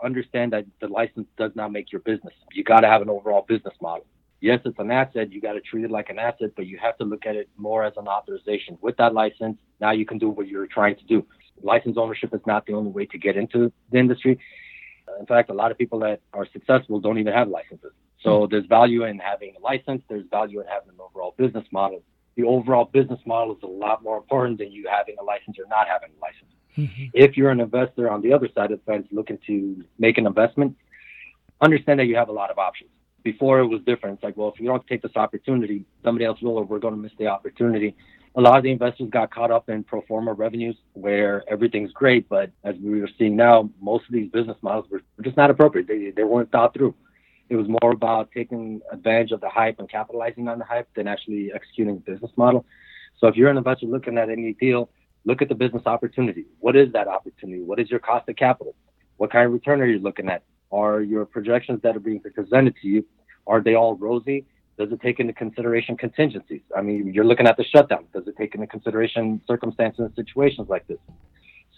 understand 0.03 0.53
that 0.53 0.65
the 0.81 0.87
license 0.87 1.27
does 1.37 1.51
not 1.55 1.71
make 1.71 1.91
your 1.91 2.01
business. 2.01 2.33
You 2.51 2.63
got 2.63 2.81
to 2.81 2.87
have 2.87 3.01
an 3.01 3.09
overall 3.09 3.45
business 3.47 3.73
model. 3.81 4.05
Yes, 4.41 4.59
it's 4.65 4.77
an 4.77 4.91
asset. 4.91 5.31
You 5.31 5.39
got 5.39 5.53
to 5.53 5.61
treat 5.61 5.85
it 5.85 5.91
like 5.91 6.09
an 6.09 6.19
asset, 6.19 6.51
but 6.55 6.67
you 6.67 6.77
have 6.77 6.97
to 6.97 7.05
look 7.05 7.25
at 7.25 7.35
it 7.35 7.49
more 7.55 7.83
as 7.83 7.93
an 7.95 8.07
authorization. 8.07 8.77
With 8.81 8.97
that 8.97 9.13
license, 9.13 9.57
now 9.79 9.91
you 9.91 10.05
can 10.05 10.17
do 10.17 10.29
what 10.29 10.47
you're 10.47 10.67
trying 10.67 10.97
to 10.97 11.03
do 11.05 11.25
license 11.61 11.97
ownership 11.97 12.33
is 12.33 12.41
not 12.45 12.65
the 12.65 12.73
only 12.73 12.91
way 12.91 13.05
to 13.07 13.17
get 13.17 13.37
into 13.37 13.71
the 13.91 13.97
industry. 13.97 14.39
In 15.19 15.25
fact, 15.25 15.49
a 15.49 15.53
lot 15.53 15.71
of 15.71 15.77
people 15.77 15.99
that 15.99 16.21
are 16.33 16.47
successful 16.51 16.99
don't 16.99 17.17
even 17.17 17.33
have 17.33 17.47
licenses. 17.47 17.91
So 18.21 18.45
hmm. 18.45 18.51
there's 18.51 18.65
value 18.65 19.03
in 19.05 19.19
having 19.19 19.53
a 19.57 19.61
license. 19.61 20.03
There's 20.09 20.25
value 20.29 20.61
in 20.61 20.67
having 20.67 20.89
an 20.89 20.95
overall 20.99 21.35
business 21.37 21.65
model. 21.71 22.03
The 22.35 22.43
overall 22.43 22.85
business 22.85 23.19
model 23.25 23.55
is 23.55 23.63
a 23.63 23.67
lot 23.67 24.01
more 24.01 24.17
important 24.17 24.57
than 24.57 24.71
you 24.71 24.87
having 24.89 25.15
a 25.19 25.23
license 25.23 25.57
or 25.59 25.65
not 25.69 25.87
having 25.87 26.09
a 26.17 26.21
license. 26.21 26.51
Mm-hmm. 26.77 27.05
If 27.13 27.37
you're 27.37 27.51
an 27.51 27.59
investor 27.59 28.09
on 28.09 28.21
the 28.21 28.33
other 28.33 28.49
side 28.53 28.71
of 28.71 28.79
the 28.79 28.91
fence 28.91 29.07
looking 29.11 29.37
to 29.47 29.83
make 29.99 30.17
an 30.17 30.25
investment, 30.25 30.75
understand 31.61 31.99
that 31.99 32.05
you 32.05 32.15
have 32.15 32.29
a 32.29 32.33
lot 32.33 32.49
of 32.51 32.57
options. 32.57 32.89
Before 33.23 33.59
it 33.59 33.67
was 33.67 33.81
different. 33.85 34.15
It's 34.15 34.23
like, 34.23 34.35
well, 34.35 34.49
if 34.53 34.59
you 34.59 34.67
don't 34.67 34.85
take 34.87 35.01
this 35.01 35.15
opportunity, 35.15 35.85
somebody 36.03 36.25
else 36.25 36.41
will, 36.41 36.57
or 36.57 36.63
we're 36.65 36.79
going 36.79 36.93
to 36.93 36.99
miss 36.99 37.13
the 37.17 37.27
opportunity 37.27 37.95
a 38.35 38.41
lot 38.41 38.57
of 38.57 38.63
the 38.63 38.71
investors 38.71 39.09
got 39.11 39.31
caught 39.31 39.51
up 39.51 39.69
in 39.69 39.83
pro 39.83 40.01
forma 40.01 40.33
revenues 40.33 40.75
where 40.93 41.43
everything's 41.47 41.91
great, 41.91 42.27
but 42.29 42.49
as 42.63 42.75
we 42.81 43.01
are 43.01 43.09
seeing 43.17 43.35
now, 43.35 43.69
most 43.79 44.05
of 44.05 44.13
these 44.13 44.29
business 44.31 44.57
models 44.61 44.85
were 44.89 45.01
just 45.21 45.37
not 45.37 45.51
appropriate. 45.51 45.87
They, 45.87 46.11
they 46.11 46.23
weren't 46.23 46.51
thought 46.51 46.73
through. 46.73 46.95
It 47.49 47.55
was 47.55 47.67
more 47.67 47.91
about 47.91 48.31
taking 48.33 48.81
advantage 48.91 49.31
of 49.31 49.41
the 49.41 49.49
hype 49.49 49.77
and 49.77 49.89
capitalizing 49.89 50.47
on 50.47 50.57
the 50.57 50.65
hype 50.65 50.87
than 50.95 51.07
actually 51.07 51.51
executing 51.53 51.95
the 51.95 52.11
business 52.11 52.31
model. 52.35 52.65
So 53.19 53.27
if 53.27 53.35
you're 53.35 53.49
an 53.49 53.57
investor 53.57 53.85
looking 53.85 54.17
at 54.17 54.29
any 54.29 54.53
deal, 54.53 54.89
look 55.25 55.41
at 55.41 55.49
the 55.49 55.55
business 55.55 55.83
opportunity. 55.85 56.45
What 56.59 56.75
is 56.75 56.91
that 56.93 57.07
opportunity? 57.07 57.63
What 57.63 57.79
is 57.79 57.89
your 57.89 57.99
cost 57.99 58.27
of 58.29 58.35
capital? 58.35 58.75
What 59.17 59.31
kind 59.31 59.45
of 59.45 59.53
return 59.53 59.81
are 59.81 59.85
you 59.85 59.99
looking 59.99 60.29
at? 60.29 60.43
Are 60.71 61.01
your 61.01 61.25
projections 61.25 61.81
that 61.83 61.95
are 61.95 61.99
being 61.99 62.19
presented 62.19 62.75
to 62.81 62.87
you, 62.87 63.05
are 63.47 63.61
they 63.61 63.75
all 63.75 63.95
rosy? 63.95 64.45
Does 64.77 64.91
it 64.91 65.01
take 65.01 65.19
into 65.19 65.33
consideration 65.33 65.95
contingencies? 65.95 66.61
I 66.75 66.81
mean, 66.81 67.13
you're 67.13 67.25
looking 67.25 67.47
at 67.47 67.57
the 67.57 67.63
shutdown. 67.63 68.05
Does 68.13 68.27
it 68.27 68.35
take 68.37 68.55
into 68.55 68.65
consideration 68.65 69.39
circumstances 69.47 69.99
and 69.99 70.15
situations 70.15 70.67
like 70.67 70.87
this? 70.87 70.97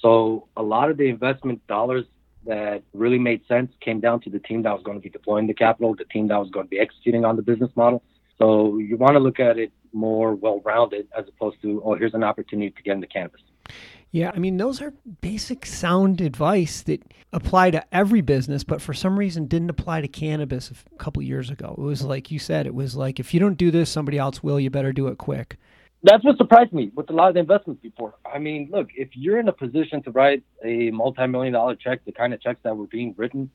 So 0.02 0.48
a 0.56 0.64
lot 0.64 0.90
of 0.90 0.98
the 0.98 1.10
investment 1.10 1.66
dollars 1.68 2.06
that 2.46 2.84
really 2.94 3.20
made 3.20 3.42
sense 3.48 3.72
came 3.82 4.00
down 4.00 4.22
to 4.22 4.30
the 4.30 4.40
team 4.40 4.62
that 4.64 4.72
was 4.72 4.84
going 4.84 4.98
to 4.98 5.02
be 5.02 5.10
deploying 5.10 5.48
the 5.48 5.54
capital, 5.54 5.94
the 5.96 6.06
team 6.06 6.28
that 6.30 6.38
was 6.38 6.50
going 6.52 6.68
to 6.68 6.70
be 6.70 6.80
executing 6.80 7.26
on 7.26 7.36
the 7.36 7.42
business 7.42 7.72
model. 7.76 8.02
So 8.38 8.78
you 8.78 8.98
want 8.98 9.14
to 9.14 9.20
look 9.20 9.40
at 9.40 9.58
it 9.58 9.72
more 9.96 10.36
well-rounded 10.36 11.08
as 11.18 11.26
opposed 11.28 11.62
to, 11.62 11.82
oh, 11.84 11.96
here's 11.96 12.14
an 12.14 12.24
opportunity 12.24 12.70
to 12.72 12.84
get 12.84 12.94
into 12.94 13.08
cannabis. 13.08 13.42
Yeah, 14.12 14.32
I 14.34 14.40
mean, 14.40 14.58
those 14.58 14.82
are 14.82 14.94
basic 15.22 15.66
sound 15.66 16.22
advice 16.22 16.82
that 16.84 17.02
apply 17.34 17.72
to 17.72 17.84
every 17.94 18.22
business, 18.22 18.64
but 18.64 18.82
for 18.82 18.94
some 18.94 19.20
reason 19.20 19.48
didn't 19.48 19.70
apply 19.70 20.02
to 20.02 20.08
cannabis 20.08 20.72
a 20.72 20.98
couple 20.98 21.22
years 21.22 21.50
ago. 21.50 21.76
It 21.78 21.82
was 21.82 22.04
like 22.04 22.32
you 22.32 22.40
said, 22.40 22.66
it 22.66 22.74
was 22.74 22.96
like, 22.96 23.20
if 23.20 23.34
you 23.34 23.40
don't 23.40 23.58
do 23.58 23.72
this, 23.72 23.90
somebody 23.90 24.18
else 24.18 24.42
will. 24.42 24.60
You 24.60 24.70
better 24.70 24.94
do 24.94 25.08
it 25.08 25.18
quick. 25.18 25.58
That's 26.04 26.24
what 26.24 26.38
surprised 26.38 26.72
me 26.72 26.92
with 26.96 27.10
a 27.10 27.14
lot 27.14 27.30
of 27.30 27.34
the 27.34 27.40
investments 27.40 27.82
before. 27.82 28.14
I 28.32 28.38
mean, 28.38 28.70
look, 28.72 28.90
if 28.96 29.10
you're 29.16 29.40
in 29.40 29.48
a 29.50 29.54
position 29.54 30.04
to 30.04 30.12
write 30.12 30.44
a 30.64 30.92
multi 30.92 31.26
million 31.26 31.54
dollar 31.54 31.76
check, 31.76 32.06
the 32.06 32.12
kind 32.12 32.34
of 32.34 32.42
checks 32.42 32.60
that 32.64 32.78
were 32.78 32.88
being 32.88 33.16
written, 33.18 33.50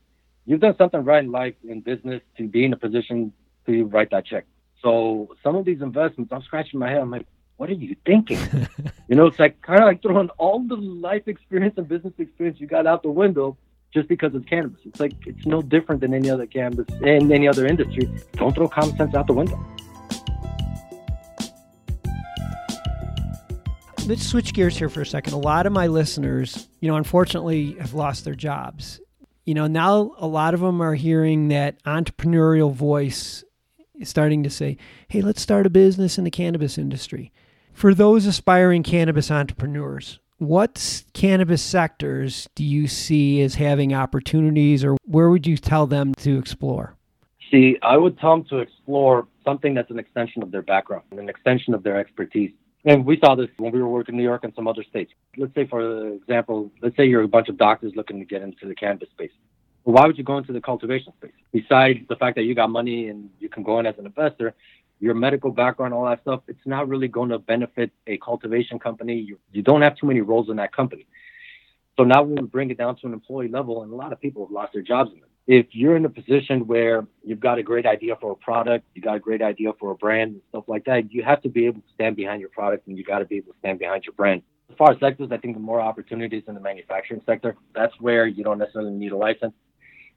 you've 0.46 0.60
done 0.60 0.74
something 0.76 1.04
right 1.04 1.24
in 1.24 1.30
life, 1.30 1.54
in 1.66 1.80
business, 1.80 2.20
to 2.36 2.48
be 2.48 2.64
in 2.64 2.72
a 2.72 2.76
position 2.76 3.32
to 3.66 3.84
write 3.84 4.10
that 4.10 4.26
check. 4.26 4.46
So 4.82 5.34
some 5.42 5.56
of 5.56 5.64
these 5.64 5.82
investments, 5.82 6.32
I'm 6.32 6.42
scratching 6.42 6.80
my 6.80 6.88
head. 6.88 6.98
I'm 6.98 7.10
like, 7.10 7.26
what 7.56 7.68
are 7.68 7.74
you 7.74 7.94
thinking? 8.06 8.38
you 9.08 9.16
know, 9.16 9.26
it's 9.26 9.38
like 9.38 9.60
kind 9.60 9.80
of 9.80 9.86
like 9.86 10.00
throwing 10.00 10.30
all 10.38 10.60
the 10.66 10.76
life 10.76 11.28
experience 11.28 11.74
and 11.76 11.86
business 11.86 12.14
experience 12.18 12.58
you 12.58 12.66
got 12.66 12.86
out 12.86 13.02
the 13.02 13.10
window 13.10 13.56
just 13.92 14.08
because 14.08 14.34
it's 14.34 14.46
cannabis. 14.46 14.80
It's 14.84 15.00
like 15.00 15.12
it's 15.26 15.44
no 15.44 15.60
different 15.60 16.00
than 16.00 16.14
any 16.14 16.30
other 16.30 16.46
cannabis 16.46 16.86
in 17.02 17.30
any 17.30 17.46
other 17.46 17.66
industry. 17.66 18.08
Don't 18.32 18.54
throw 18.54 18.68
common 18.68 18.96
sense 18.96 19.14
out 19.14 19.26
the 19.26 19.34
window. 19.34 19.62
Let's 24.06 24.26
switch 24.26 24.54
gears 24.54 24.76
here 24.76 24.88
for 24.88 25.02
a 25.02 25.06
second. 25.06 25.34
A 25.34 25.38
lot 25.38 25.66
of 25.66 25.72
my 25.72 25.86
listeners, 25.86 26.68
you 26.80 26.88
know, 26.88 26.96
unfortunately 26.96 27.74
have 27.74 27.94
lost 27.94 28.24
their 28.24 28.34
jobs. 28.34 29.00
You 29.44 29.54
know, 29.54 29.66
now 29.66 30.14
a 30.18 30.26
lot 30.26 30.54
of 30.54 30.60
them 30.60 30.80
are 30.80 30.94
hearing 30.94 31.48
that 31.48 31.82
entrepreneurial 31.84 32.72
voice 32.72 33.44
starting 34.08 34.42
to 34.42 34.50
say, 34.50 34.76
hey, 35.08 35.22
let's 35.22 35.40
start 35.40 35.66
a 35.66 35.70
business 35.70 36.18
in 36.18 36.24
the 36.24 36.30
cannabis 36.30 36.78
industry. 36.78 37.32
For 37.72 37.94
those 37.94 38.26
aspiring 38.26 38.82
cannabis 38.82 39.30
entrepreneurs, 39.30 40.18
what 40.38 41.04
cannabis 41.12 41.62
sectors 41.62 42.48
do 42.54 42.64
you 42.64 42.88
see 42.88 43.42
as 43.42 43.56
having 43.56 43.94
opportunities 43.94 44.84
or 44.84 44.96
where 45.04 45.30
would 45.30 45.46
you 45.46 45.56
tell 45.56 45.86
them 45.86 46.14
to 46.14 46.38
explore? 46.38 46.96
See, 47.50 47.76
I 47.82 47.96
would 47.96 48.18
tell 48.18 48.36
them 48.36 48.46
to 48.50 48.58
explore 48.58 49.26
something 49.44 49.74
that's 49.74 49.90
an 49.90 49.98
extension 49.98 50.42
of 50.42 50.50
their 50.50 50.62
background, 50.62 51.04
an 51.12 51.28
extension 51.28 51.74
of 51.74 51.82
their 51.82 51.98
expertise. 51.98 52.52
And 52.84 53.04
we 53.04 53.18
saw 53.18 53.34
this 53.34 53.48
when 53.58 53.72
we 53.72 53.82
were 53.82 53.88
working 53.88 54.14
in 54.14 54.18
New 54.18 54.24
York 54.24 54.44
and 54.44 54.54
some 54.54 54.66
other 54.66 54.82
states. 54.82 55.12
Let's 55.36 55.54
say, 55.54 55.66
for 55.66 56.08
example, 56.08 56.70
let's 56.80 56.96
say 56.96 57.04
you're 57.04 57.22
a 57.22 57.28
bunch 57.28 57.48
of 57.48 57.58
doctors 57.58 57.92
looking 57.94 58.18
to 58.20 58.24
get 58.24 58.40
into 58.40 58.66
the 58.66 58.74
cannabis 58.74 59.10
space. 59.10 59.32
Why 59.84 60.06
would 60.06 60.18
you 60.18 60.24
go 60.24 60.38
into 60.38 60.52
the 60.52 60.60
cultivation 60.60 61.12
space? 61.14 61.32
Besides 61.52 62.00
the 62.08 62.16
fact 62.16 62.36
that 62.36 62.42
you 62.42 62.54
got 62.54 62.70
money 62.70 63.08
and 63.08 63.30
you 63.38 63.48
can 63.48 63.62
go 63.62 63.78
in 63.78 63.86
as 63.86 63.94
an 63.98 64.06
investor, 64.06 64.54
your 65.00 65.14
medical 65.14 65.50
background, 65.50 65.94
all 65.94 66.04
that 66.04 66.20
stuff, 66.20 66.42
it's 66.46 66.66
not 66.66 66.88
really 66.88 67.08
going 67.08 67.30
to 67.30 67.38
benefit 67.38 67.90
a 68.06 68.18
cultivation 68.18 68.78
company. 68.78 69.18
You, 69.18 69.38
you 69.52 69.62
don't 69.62 69.80
have 69.82 69.96
too 69.96 70.06
many 70.06 70.20
roles 70.20 70.50
in 70.50 70.56
that 70.56 70.74
company. 70.74 71.06
So 71.96 72.04
now 72.04 72.22
we 72.22 72.40
bring 72.42 72.70
it 72.70 72.78
down 72.78 72.96
to 72.96 73.06
an 73.06 73.12
employee 73.12 73.48
level, 73.48 73.82
and 73.82 73.92
a 73.92 73.96
lot 73.96 74.12
of 74.12 74.20
people 74.20 74.46
have 74.46 74.52
lost 74.52 74.74
their 74.74 74.82
jobs 74.82 75.10
in 75.12 75.18
it. 75.18 75.24
If 75.46 75.66
you're 75.72 75.96
in 75.96 76.04
a 76.04 76.10
position 76.10 76.66
where 76.66 77.06
you've 77.24 77.40
got 77.40 77.58
a 77.58 77.62
great 77.62 77.86
idea 77.86 78.14
for 78.20 78.32
a 78.32 78.36
product, 78.36 78.86
you 78.94 79.02
got 79.02 79.16
a 79.16 79.20
great 79.20 79.42
idea 79.42 79.72
for 79.80 79.90
a 79.90 79.94
brand 79.94 80.32
and 80.32 80.40
stuff 80.50 80.64
like 80.68 80.84
that, 80.84 81.12
you 81.12 81.24
have 81.24 81.42
to 81.42 81.48
be 81.48 81.66
able 81.66 81.80
to 81.80 81.86
stand 81.94 82.14
behind 82.14 82.40
your 82.40 82.50
product 82.50 82.86
and 82.86 82.96
you 82.96 83.02
got 83.02 83.18
to 83.18 83.24
be 83.24 83.38
able 83.38 83.52
to 83.52 83.58
stand 83.58 83.78
behind 83.78 84.04
your 84.04 84.12
brand. 84.12 84.42
As 84.70 84.76
far 84.76 84.92
as 84.92 85.00
sectors, 85.00 85.30
I 85.32 85.38
think 85.38 85.54
the 85.56 85.60
more 85.60 85.80
opportunities 85.80 86.44
in 86.46 86.54
the 86.54 86.60
manufacturing 86.60 87.22
sector, 87.26 87.56
that's 87.74 87.92
where 87.98 88.26
you 88.26 88.44
don't 88.44 88.58
necessarily 88.58 88.92
need 88.92 89.12
a 89.12 89.16
license 89.16 89.54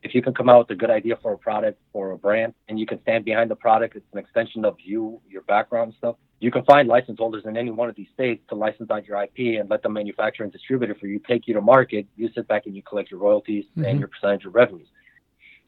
if 0.04 0.14
you 0.14 0.22
can 0.22 0.34
come 0.34 0.50
out 0.50 0.60
with 0.60 0.70
a 0.72 0.80
good 0.80 0.90
idea 0.90 1.18
for 1.22 1.34
a 1.34 1.38
product 1.38 1.80
or 1.94 2.12
a 2.12 2.18
brand 2.18 2.54
and 2.68 2.78
you 2.78 2.86
can 2.86 3.02
stand 3.02 3.24
behind 3.24 3.50
the 3.50 3.56
product, 3.56 3.96
it's 3.96 4.06
an 4.12 4.20
extension 4.20 4.66
of 4.66 4.76
you, 4.84 5.20
your 5.30 5.42
background 5.44 5.90
and 5.90 5.98
stuff. 5.98 6.16
You 6.40 6.52
can 6.52 6.66
find 6.66 6.90
license 6.90 7.20
holders 7.20 7.44
in 7.46 7.56
any 7.56 7.72
one 7.72 7.88
of 7.88 7.96
these 7.96 8.10
states 8.14 8.44
to 8.50 8.56
license 8.56 8.92
out 8.92 9.06
your 9.06 9.24
IP 9.24 9.60
and 9.60 9.70
let 9.70 9.82
the 9.82 9.90
manufacturer 9.90 10.44
and 10.44 10.52
distributor 10.52 10.94
for 10.94 11.08
you 11.08 11.20
take 11.20 11.48
you 11.48 11.54
to 11.54 11.62
market. 11.62 12.06
You 12.18 12.30
sit 12.36 12.50
back 12.50 12.66
and 12.66 12.76
you 12.76 12.84
collect 12.84 13.12
your 13.12 13.22
royalties 13.22 13.64
mm-hmm. 13.72 13.86
and 13.86 14.00
your 14.00 14.10
percentage 14.10 14.46
of 14.46 14.54
revenues. 14.54 14.88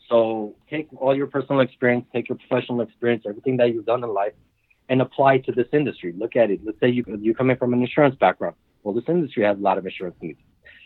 So 0.10 0.54
take 0.70 0.90
all 0.98 1.16
your 1.16 1.28
personal 1.28 1.62
experience, 1.62 2.06
take 2.14 2.28
your 2.28 2.38
professional 2.38 2.82
experience, 2.82 3.24
everything 3.26 3.56
that 3.58 3.74
you've 3.74 3.86
done 3.86 4.04
in 4.04 4.14
life, 4.14 4.34
and 4.90 5.02
apply 5.02 5.40
to 5.40 5.54
this 5.54 5.68
industry. 5.72 6.14
Look 6.16 6.36
at 6.36 6.52
it. 6.52 6.60
Let's 6.64 6.80
say 6.82 6.90
you 6.90 7.06
you 7.22 7.34
come 7.34 7.50
in 7.50 7.58
from 7.58 7.74
an 7.74 7.82
insurance 7.82 8.16
background. 8.16 8.56
Well, 8.84 8.94
this 8.94 9.06
industry 9.08 9.46
has 9.46 9.58
a 9.58 9.62
lot 9.62 9.78
of 9.78 9.86
insurance 9.86 10.18
needs. 10.22 10.40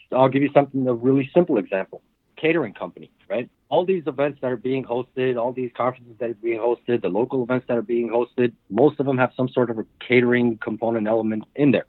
So 0.10 0.18
I'll 0.18 0.30
give 0.30 0.44
you 0.44 0.52
something 0.54 0.88
a 0.88 0.94
really 0.94 1.30
simple 1.34 1.58
example 1.58 2.02
catering 2.40 2.74
company, 2.74 3.12
right? 3.28 3.50
All 3.70 3.86
these 3.86 4.04
events 4.08 4.40
that 4.42 4.52
are 4.52 4.58
being 4.58 4.84
hosted, 4.84 5.38
all 5.38 5.54
these 5.54 5.72
conferences 5.76 6.16
that 6.20 6.30
are 6.30 6.34
being 6.36 6.60
hosted, 6.60 7.02
the 7.02 7.10
local 7.10 7.44
events 7.44 7.66
that 7.68 7.78
are 7.78 7.84
being 7.84 8.10
hosted, 8.10 8.54
most 8.70 9.00
of 9.00 9.06
them 9.06 9.18
have 9.18 9.32
some 9.36 9.50
sort 9.50 9.70
of 9.70 9.78
a 9.78 9.86
catering 10.00 10.58
component 10.58 11.08
element 11.08 11.44
in 11.56 11.72
there. 11.72 11.86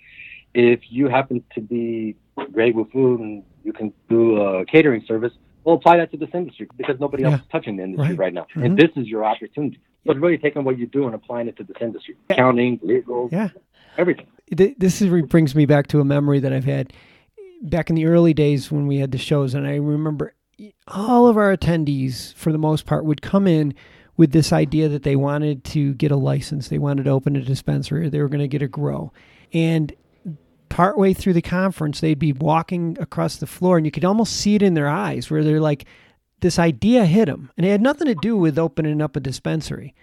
If 0.53 0.81
you 0.89 1.09
happen 1.09 1.45
to 1.55 1.61
be 1.61 2.17
great 2.53 2.75
with 2.75 2.91
food 2.93 3.21
and 3.21 3.45
you 3.65 3.73
can 3.73 3.93
do 4.09 4.41
a 4.41 4.65
catering 4.67 5.05
service, 5.07 5.33
well, 5.65 5.77
apply 5.77 5.99
that 5.99 6.11
to 6.11 6.17
this 6.17 6.31
industry 6.35 6.67
because 6.77 6.99
nobody 6.99 7.23
yeah. 7.23 7.33
else 7.33 7.41
is 7.43 7.47
touching 7.53 7.77
the 7.77 7.85
industry 7.85 8.09
right, 8.09 8.19
right 8.19 8.35
now. 8.35 8.43
Mm-hmm. 8.43 8.65
And 8.65 8.79
this 8.79 8.91
is 8.97 9.07
your 9.07 9.25
opportunity. 9.25 9.79
So 10.05 10.13
it's 10.13 10.21
really 10.21 10.39
taking 10.39 10.65
what 10.65 10.79
you 10.79 10.87
do 10.87 11.07
and 11.07 11.15
applying 11.15 11.49
it 11.49 11.57
to 11.59 11.65
this 11.65 11.77
industry. 11.81 12.17
Accounting, 12.31 12.81
legal, 12.83 13.29
yeah. 13.31 13.51
everything. 13.99 14.27
This 14.51 15.01
is, 15.03 15.27
brings 15.27 15.55
me 15.55 15.67
back 15.67 15.87
to 15.89 16.01
a 16.01 16.05
memory 16.05 16.41
that 16.41 16.53
I've 16.53 16.65
had 16.65 16.93
back 17.63 17.91
in 17.91 17.97
the 17.97 18.07
early 18.07 18.33
days 18.33 18.73
when 18.73 18.87
we 18.87 18.97
had 18.97 19.13
the 19.13 19.19
shows. 19.19 19.55
And 19.55 19.67
I 19.67 19.77
remember 19.77 20.35
all 20.89 21.27
of 21.27 21.37
our 21.37 21.57
attendees, 21.57 22.35
for 22.35 22.53
the 22.53 22.59
most 22.59 22.87
part, 22.87 23.05
would 23.05 23.23
come 23.23 23.47
in 23.47 23.75
with 24.17 24.33
this 24.33 24.53
idea 24.53 24.89
that 24.89 25.03
they 25.03 25.17
wanted 25.17 25.65
to 25.65 25.95
get 25.95 26.11
a 26.11 26.17
license, 26.17 26.69
they 26.69 26.79
wanted 26.79 27.05
to 27.05 27.11
open 27.11 27.37
a 27.37 27.41
dispensary, 27.41 28.09
they 28.09 28.21
were 28.21 28.29
going 28.29 28.41
to 28.41 28.49
get 28.49 28.63
a 28.63 28.69
grow. 28.69 29.13
And 29.53 29.93
partway 30.69 31.15
through 31.15 31.33
the 31.33 31.43
conference, 31.43 32.01
they'd 32.01 32.19
be 32.19 32.33
walking 32.33 32.97
across 33.01 33.37
the 33.37 33.47
floor, 33.47 33.77
and 33.77 33.87
you 33.87 33.91
could 33.91 34.05
almost 34.05 34.37
see 34.37 34.55
it 34.55 34.63
in 34.63 34.75
their 34.75 34.89
eyes 34.89 35.31
where 35.31 35.43
they're 35.43 35.61
like, 35.61 35.87
this 36.41 36.59
idea 36.59 37.05
hit 37.05 37.27
them. 37.27 37.51
And 37.57 37.67
it 37.67 37.71
had 37.71 37.83
nothing 37.83 38.07
to 38.07 38.15
do 38.15 38.37
with 38.37 38.59
opening 38.59 39.01
up 39.01 39.17
a 39.17 39.21
dispensary. 39.21 39.95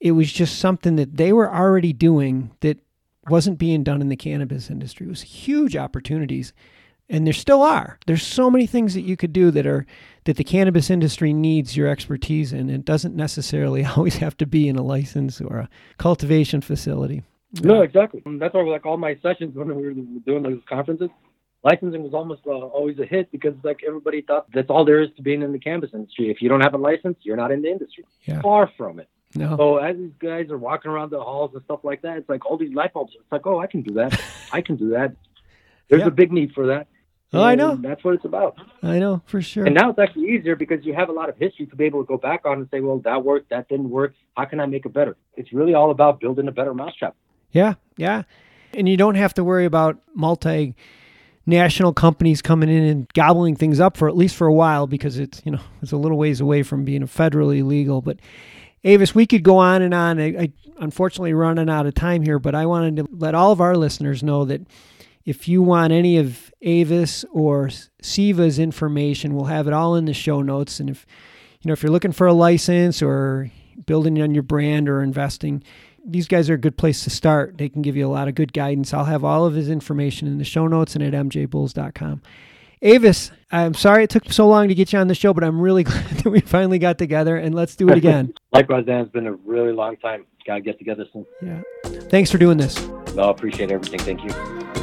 It 0.00 0.12
was 0.12 0.32
just 0.32 0.58
something 0.58 0.96
that 0.96 1.16
they 1.16 1.32
were 1.32 1.52
already 1.52 1.92
doing 1.92 2.50
that 2.60 2.78
wasn't 3.28 3.58
being 3.58 3.82
done 3.82 4.00
in 4.00 4.08
the 4.08 4.16
cannabis 4.16 4.70
industry. 4.70 5.06
It 5.06 5.10
was 5.10 5.22
huge 5.22 5.76
opportunities 5.76 6.52
and 7.08 7.26
there 7.26 7.34
still 7.34 7.62
are 7.62 7.98
there's 8.06 8.22
so 8.22 8.50
many 8.50 8.66
things 8.66 8.94
that 8.94 9.02
you 9.02 9.16
could 9.16 9.32
do 9.32 9.50
that 9.50 9.66
are 9.66 9.86
that 10.24 10.36
the 10.36 10.44
cannabis 10.44 10.90
industry 10.90 11.32
needs 11.32 11.76
your 11.76 11.88
expertise 11.88 12.52
in 12.52 12.68
it 12.70 12.84
doesn't 12.84 13.14
necessarily 13.14 13.84
always 13.96 14.16
have 14.16 14.36
to 14.36 14.46
be 14.46 14.68
in 14.68 14.76
a 14.76 14.82
license 14.82 15.40
or 15.40 15.58
a 15.58 15.68
cultivation 15.98 16.60
facility 16.60 17.22
no 17.62 17.82
exactly 17.82 18.22
that's 18.38 18.54
why 18.54 18.62
like 18.62 18.86
all 18.86 18.96
my 18.96 19.16
sessions 19.22 19.54
when 19.54 19.74
we 19.74 19.82
were 19.82 19.92
doing 19.92 20.42
those 20.42 20.60
conferences 20.68 21.10
licensing 21.62 22.02
was 22.02 22.14
almost 22.14 22.42
uh, 22.46 22.50
always 22.50 22.98
a 22.98 23.06
hit 23.06 23.30
because 23.32 23.54
like 23.62 23.80
everybody 23.86 24.22
thought 24.22 24.46
that's 24.52 24.70
all 24.70 24.84
there 24.84 25.00
is 25.00 25.08
to 25.16 25.22
being 25.22 25.42
in 25.42 25.52
the 25.52 25.58
cannabis 25.58 25.90
industry 25.94 26.30
if 26.30 26.42
you 26.42 26.48
don't 26.48 26.60
have 26.60 26.74
a 26.74 26.78
license 26.78 27.16
you're 27.22 27.36
not 27.36 27.50
in 27.50 27.62
the 27.62 27.68
industry 27.68 28.04
yeah. 28.24 28.40
far 28.40 28.70
from 28.76 28.98
it 28.98 29.08
no. 29.36 29.56
So 29.56 29.76
as 29.78 29.96
these 29.96 30.12
guys 30.18 30.50
are 30.50 30.58
walking 30.58 30.90
around 30.90 31.10
the 31.10 31.20
halls 31.20 31.50
and 31.54 31.62
stuff 31.64 31.80
like 31.82 32.02
that, 32.02 32.16
it's 32.16 32.28
like 32.28 32.46
all 32.46 32.56
these 32.56 32.74
light 32.74 32.92
bulbs. 32.92 33.12
It's 33.14 33.30
like, 33.30 33.46
oh, 33.46 33.58
I 33.58 33.66
can 33.66 33.82
do 33.82 33.94
that. 33.94 34.18
I 34.52 34.60
can 34.60 34.76
do 34.76 34.90
that. 34.90 35.14
There's 35.88 36.06
a 36.06 36.10
big 36.10 36.32
need 36.32 36.52
for 36.52 36.66
that. 36.66 36.88
Oh, 37.32 37.42
I 37.42 37.54
know. 37.54 37.76
That's 37.76 38.02
what 38.04 38.14
it's 38.14 38.24
about. 38.24 38.56
I 38.82 38.98
know 38.98 39.20
for 39.26 39.42
sure. 39.42 39.66
And 39.66 39.74
now 39.74 39.90
it's 39.90 39.98
actually 39.98 40.30
easier 40.30 40.54
because 40.56 40.84
you 40.84 40.94
have 40.94 41.08
a 41.08 41.12
lot 41.12 41.28
of 41.28 41.36
history 41.36 41.66
to 41.66 41.76
be 41.76 41.84
able 41.84 42.02
to 42.02 42.06
go 42.06 42.16
back 42.16 42.46
on 42.46 42.58
and 42.60 42.68
say, 42.70 42.80
well, 42.80 42.98
that 43.00 43.24
worked, 43.24 43.50
that 43.50 43.68
didn't 43.68 43.90
work. 43.90 44.14
How 44.36 44.44
can 44.44 44.60
I 44.60 44.66
make 44.66 44.86
it 44.86 44.92
better? 44.92 45.16
It's 45.34 45.52
really 45.52 45.74
all 45.74 45.90
about 45.90 46.20
building 46.20 46.46
a 46.48 46.52
better 46.52 46.72
mousetrap. 46.72 47.16
Yeah, 47.50 47.74
yeah. 47.96 48.22
And 48.74 48.88
you 48.88 48.96
don't 48.96 49.16
have 49.16 49.34
to 49.34 49.44
worry 49.44 49.64
about 49.64 49.98
multi 50.14 50.74
national 51.46 51.92
companies 51.94 52.42
coming 52.42 52.68
in 52.68 52.82
and 52.84 53.12
gobbling 53.14 53.54
things 53.56 53.80
up 53.80 53.96
for 53.96 54.08
at 54.08 54.16
least 54.16 54.34
for 54.36 54.46
a 54.46 54.52
while 54.52 54.86
because 54.88 55.18
it's 55.18 55.40
you 55.44 55.52
know 55.52 55.60
it's 55.80 55.92
a 55.92 55.96
little 55.96 56.18
ways 56.18 56.40
away 56.40 56.62
from 56.62 56.84
being 56.84 57.02
federally 57.02 57.64
legal. 57.64 58.02
But 58.02 58.18
Avis, 58.84 59.14
we 59.14 59.26
could 59.26 59.42
go 59.42 59.58
on 59.58 59.82
and 59.82 59.94
on. 59.94 60.20
I, 60.20 60.26
I 60.26 60.52
unfortunately 60.78 61.32
running 61.32 61.70
out 61.70 61.86
of 61.86 61.94
time 61.94 62.22
here, 62.22 62.38
but 62.38 62.54
I 62.54 62.66
wanted 62.66 62.96
to 62.96 63.08
let 63.12 63.34
all 63.34 63.52
of 63.52 63.60
our 63.60 63.76
listeners 63.76 64.22
know 64.22 64.44
that 64.44 64.62
if 65.26 65.48
you 65.48 65.60
want 65.60 65.92
any 65.92 66.16
of 66.16 66.54
Avis 66.62 67.24
or 67.32 67.68
Siva's 68.00 68.58
information, 68.60 69.34
we'll 69.34 69.46
have 69.46 69.66
it 69.66 69.72
all 69.72 69.96
in 69.96 70.04
the 70.04 70.14
show 70.14 70.40
notes. 70.40 70.78
And 70.78 70.88
if 70.88 71.04
you 71.60 71.68
know 71.68 71.72
if 71.72 71.82
you're 71.82 71.92
looking 71.92 72.12
for 72.12 72.28
a 72.28 72.32
license 72.32 73.02
or 73.02 73.50
building 73.84 74.22
on 74.22 74.32
your 74.32 74.44
brand 74.44 74.88
or 74.88 75.02
investing, 75.02 75.64
these 76.04 76.28
guys 76.28 76.48
are 76.48 76.54
a 76.54 76.58
good 76.58 76.78
place 76.78 77.02
to 77.04 77.10
start. 77.10 77.58
They 77.58 77.68
can 77.68 77.82
give 77.82 77.96
you 77.96 78.06
a 78.06 78.08
lot 78.08 78.28
of 78.28 78.36
good 78.36 78.52
guidance. 78.52 78.94
I'll 78.94 79.04
have 79.04 79.24
all 79.24 79.44
of 79.44 79.54
his 79.54 79.68
information 79.68 80.28
in 80.28 80.38
the 80.38 80.44
show 80.44 80.68
notes 80.68 80.94
and 80.94 81.02
at 81.02 81.12
mjbulls.com. 81.12 82.22
Avis, 82.82 83.32
I'm 83.50 83.74
sorry 83.74 84.04
it 84.04 84.10
took 84.10 84.30
so 84.30 84.46
long 84.46 84.68
to 84.68 84.74
get 84.74 84.92
you 84.92 85.00
on 85.00 85.08
the 85.08 85.14
show, 85.14 85.34
but 85.34 85.42
I'm 85.42 85.60
really 85.60 85.82
glad 85.84 86.04
that 86.04 86.30
we 86.30 86.40
finally 86.40 86.78
got 86.78 86.98
together 86.98 87.36
and 87.36 87.52
let's 87.52 87.74
do 87.74 87.88
it 87.88 87.96
again. 87.98 88.32
Likewise, 88.52 88.86
Dan. 88.86 89.00
It's 89.00 89.10
been 89.10 89.26
a 89.26 89.32
really 89.32 89.72
long 89.72 89.96
time. 89.96 90.24
Gotta 90.46 90.60
get 90.60 90.78
together 90.78 91.04
soon. 91.12 91.26
Yeah. 91.42 91.62
Thanks 92.08 92.30
for 92.30 92.38
doing 92.38 92.58
this. 92.58 92.86
No, 93.16 93.24
I 93.24 93.30
appreciate 93.32 93.72
everything. 93.72 93.98
Thank 93.98 94.22
you. 94.22 94.75